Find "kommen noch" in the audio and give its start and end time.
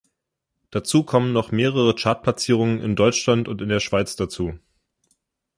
1.03-1.51